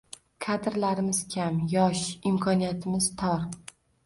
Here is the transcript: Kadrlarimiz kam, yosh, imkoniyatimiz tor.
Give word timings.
Kadrlarimiz 0.43 1.19
kam, 1.33 1.59
yosh, 1.75 2.01
imkoniyatimiz 2.31 3.11
tor. 3.23 3.47